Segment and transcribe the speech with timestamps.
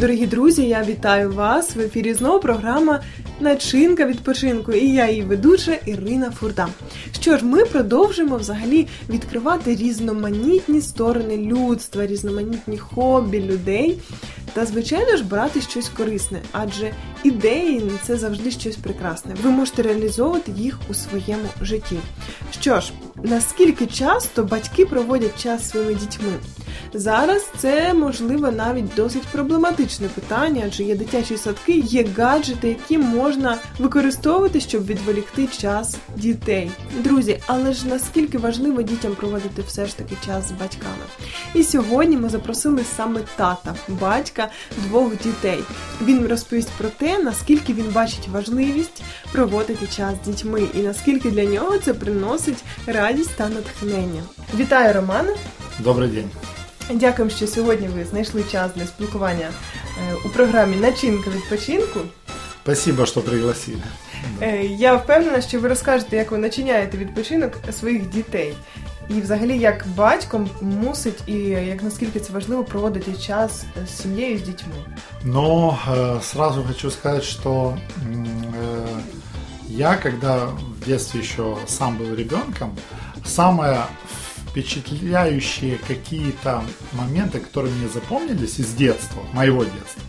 [0.00, 3.00] Дорогі друзі, я вітаю вас в ефірі знову програма
[3.40, 6.68] Начинка відпочинку і я її ведуча Ірина Фурда.
[7.20, 13.98] Що ж, ми продовжуємо взагалі відкривати різноманітні сторони людства, різноманітні хобі людей
[14.52, 16.92] та, звичайно ж, брати щось корисне, адже
[17.24, 19.34] ідеї це завжди щось прекрасне.
[19.42, 21.96] Ви можете реалізовувати їх у своєму житті.
[22.60, 22.92] Що ж,
[23.22, 26.32] наскільки часто батьки проводять час своїми дітьми?
[26.94, 33.58] Зараз це можливо навіть досить проблематичне питання, адже є дитячі садки, є гаджети, які можна
[33.78, 36.70] використовувати, щоб відволікти час дітей.
[36.98, 41.04] Друзі, але ж наскільки важливо дітям проводити все ж таки час з батьками?
[41.54, 45.58] І сьогодні ми запросили саме тата, батька двох дітей.
[46.02, 49.02] Він розповість про те, наскільки він бачить важливість
[49.32, 54.22] проводити час з дітьми, і наскільки для нього це приносить радість та натхнення.
[54.58, 55.34] Вітаю, Романе!
[55.78, 56.30] Добрий день.
[56.91, 61.99] Дякуємо, що сьогодні ви знайшли час для спілкування е, у програмі Начинка відпочинку.
[62.63, 63.81] Спасибо, що пригласили.
[64.41, 68.53] Е, Я впевнена, що ви розкажете, як ви начиняєте відпочинок своїх дітей.
[69.09, 74.41] І взагалі, як батько мусить і як наскільки це важливо проводити час з сім'єю з
[74.41, 74.75] дітьми.
[75.23, 78.99] Но э, сразу хочу сказать, что э,
[79.69, 82.77] я, когда в детстве еще сам был ребенком,
[83.25, 83.77] самое
[84.48, 90.02] впечатляющие какие-то моменты, которые мне запомнились из детства, моего детства,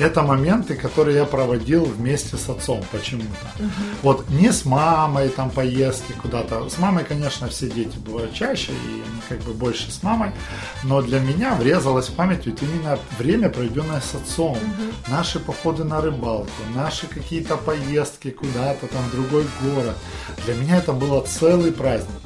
[0.00, 3.62] это моменты, которые я проводил вместе с отцом почему-то.
[3.62, 3.70] Угу.
[4.02, 6.68] Вот не с мамой там поездки куда-то.
[6.70, 10.32] С мамой, конечно, все дети бывают чаще и как бы больше с мамой.
[10.84, 14.52] Но для меня врезалось в память ведь именно время, проведенное с отцом.
[14.52, 15.12] Угу.
[15.12, 19.96] Наши походы на рыбалку, наши какие-то поездки куда-то там в другой город.
[20.46, 22.16] Для меня это было целый праздник.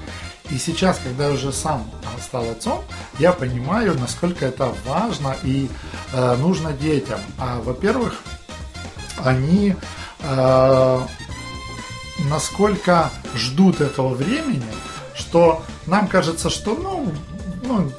[0.51, 1.91] И сейчас, когда уже сам
[2.23, 2.85] стал отцом,
[3.19, 5.71] я понимаю, насколько это важно и
[6.13, 7.21] э, нужно детям.
[7.39, 8.23] А, во-первых,
[9.25, 9.75] они
[10.21, 11.01] э,
[12.29, 14.63] насколько ждут этого времени,
[15.15, 17.13] что нам кажется, что ну,
[17.65, 17.91] ну,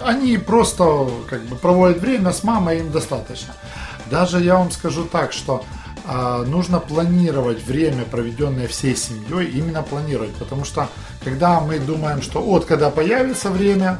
[0.00, 3.54] они просто как бы проводят время с мамой, им достаточно.
[4.10, 5.64] Даже я вам скажу так, что
[6.06, 10.88] нужно планировать время, проведенное всей семьей, именно планировать, потому что
[11.22, 13.98] когда мы думаем, что вот когда появится время,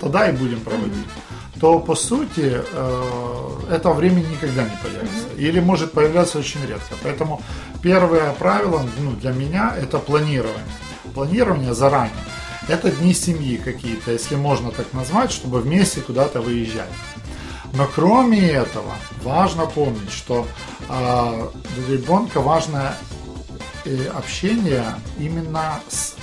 [0.00, 1.06] тогда и будем проводить,
[1.60, 5.28] то по сути э, этого времени никогда не появится.
[5.36, 6.94] Или может появляться очень редко.
[7.02, 7.42] Поэтому
[7.82, 10.62] первое правило ну, для меня это планирование.
[11.14, 12.12] Планирование заранее.
[12.68, 16.90] Это дни семьи какие-то, если можно так назвать, чтобы вместе куда-то выезжать.
[17.74, 20.46] Но кроме этого, важно помнить, что
[20.88, 22.94] э, для ребенка важно
[23.84, 24.84] э, общение
[25.18, 26.14] именно с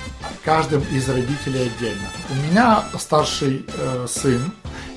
[0.44, 2.08] каждым из родителей отдельно.
[2.30, 4.52] У меня старший э, сын,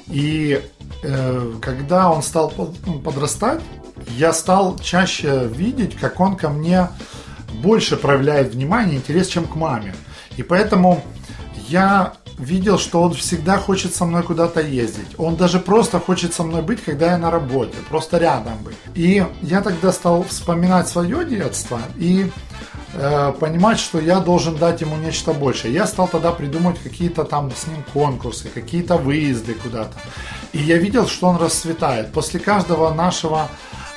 [0.08, 0.62] и
[1.04, 2.54] э, когда он стал
[2.86, 3.62] ну, подрастать,
[4.18, 6.90] я стал чаще видеть, как он ко мне
[7.62, 9.96] больше проявляет внимание, интерес, чем к маме.
[10.38, 11.04] И поэтому
[11.68, 15.08] я видел, что он всегда хочет со мной куда-то ездить.
[15.18, 18.78] Он даже просто хочет со мной быть, когда я на работе, просто рядом быть.
[18.96, 22.32] И я тогда стал вспоминать свое детство и
[22.94, 25.74] э, понимать, что я должен дать ему нечто большее.
[25.74, 29.94] Я стал тогда придумывать какие-то там с ним конкурсы, какие-то выезды куда-то.
[30.54, 32.14] И я видел, что он расцветает.
[32.14, 33.50] После каждого нашего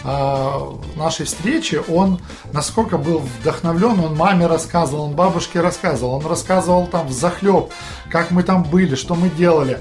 [0.04, 2.20] нашей встречи, он
[2.52, 7.70] насколько был вдохновлен, он маме рассказывал, он бабушке рассказывал, он рассказывал там в захлеб,
[8.10, 9.78] как мы там были, что мы делали.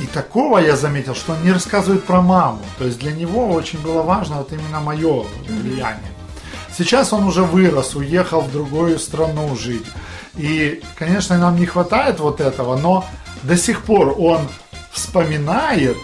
[0.00, 2.58] И такого я заметил, что он не рассказывает про маму.
[2.78, 6.12] То есть для него очень было важно вот именно мое влияние.
[6.76, 9.86] Сейчас он уже вырос, уехал в другую страну жить.
[10.34, 13.04] И, конечно, нам не хватает вот этого, но
[13.42, 14.48] до сих пор он
[14.90, 15.96] вспоминает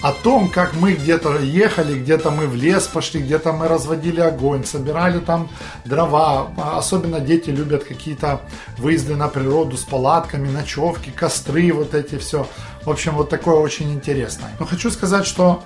[0.00, 4.64] о том, как мы где-то ехали, где-то мы в лес пошли, где-то мы разводили огонь,
[4.64, 5.48] собирали там
[5.84, 6.50] дрова.
[6.76, 8.40] Особенно дети любят какие-то
[8.78, 12.46] выезды на природу с палатками, ночевки, костры, вот эти все.
[12.84, 14.50] В общем, вот такое очень интересное.
[14.60, 15.64] Но хочу сказать, что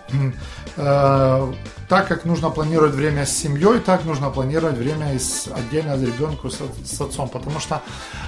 [0.76, 1.52] э,
[1.88, 6.58] так как нужно планировать время с семьей, так нужно планировать время с, отдельно ребенку с,
[6.84, 7.28] с отцом.
[7.28, 7.82] Потому что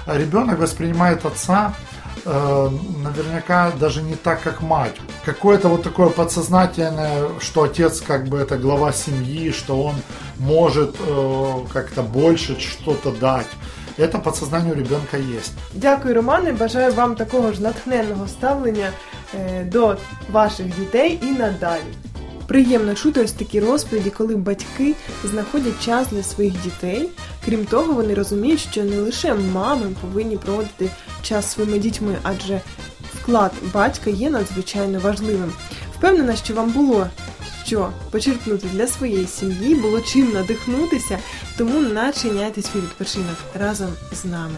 [0.05, 1.73] ребенок воспринимает отца
[2.24, 2.68] э,
[3.04, 4.96] наверняка даже не так, как мать.
[5.24, 9.94] Какое-то вот такое подсознательное, что отец как бы это глава семьи, что он
[10.38, 13.46] может э, как-то больше что-то дать.
[13.98, 15.52] Это подсознание у ребенка есть.
[15.74, 16.52] Дякую, Романе.
[16.52, 18.90] Бажаю вам такого ж натхненного ставлення
[19.34, 19.96] е, до
[20.32, 21.80] ваших дітей і надалі.
[22.47, 27.09] Приємно чути ось такі розповіді, коли батьки знаходять час для своїх дітей.
[27.45, 30.89] Крім того, вони розуміють, що не лише мами повинні проводити
[31.21, 32.61] час своїми дітьми, адже
[33.13, 35.53] вклад батька є надзвичайно важливим.
[35.97, 37.07] Впевнена, що вам було
[37.65, 41.19] що почерпнути для своєї сім'ї, було чим надихнутися,
[41.57, 44.55] тому начиняйте свій відпочинок разом з нами.